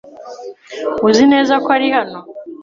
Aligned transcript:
Uzi 1.07 1.23
neza 1.33 1.53
ko 1.63 1.67
ari 1.75 1.87
hano? 1.95 2.19